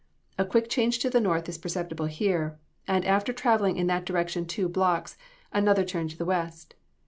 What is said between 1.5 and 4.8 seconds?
perceptible here, and after traveling in that direction two